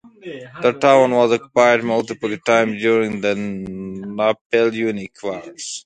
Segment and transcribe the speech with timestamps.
[0.63, 5.79] The town was occupied multiple times during the Napoleonic Wars.